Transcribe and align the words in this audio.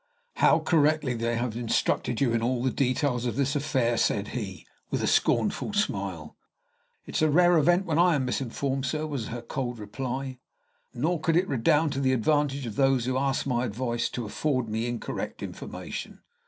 "How 0.37 0.57
correctly 0.57 1.13
they 1.13 1.35
have 1.35 1.55
instructed 1.55 2.19
you 2.21 2.33
in 2.33 2.41
all 2.41 2.63
the 2.63 2.71
details 2.71 3.27
of 3.27 3.35
this 3.35 3.55
affair!" 3.55 3.97
said 3.97 4.29
he, 4.29 4.65
with 4.89 5.03
a 5.03 5.07
scornful 5.07 5.73
smile. 5.73 6.35
"It 7.05 7.17
is 7.17 7.21
a 7.21 7.29
rare 7.29 7.55
event 7.59 7.85
when 7.85 7.99
I 7.99 8.15
am 8.15 8.25
misinformed, 8.25 8.87
sir," 8.87 9.05
was 9.05 9.27
her 9.27 9.43
cold 9.43 9.77
reply; 9.77 10.39
"nor 10.91 11.19
could 11.19 11.35
it 11.37 11.47
redound 11.47 11.93
to 11.93 11.99
the 11.99 12.13
advantage 12.13 12.65
of 12.65 12.77
those 12.77 13.05
who 13.05 13.15
ask 13.15 13.45
my 13.45 13.63
advice 13.63 14.09
to 14.09 14.25
afford 14.25 14.69
me 14.69 14.87
incorrect 14.87 15.43
information." 15.43 16.21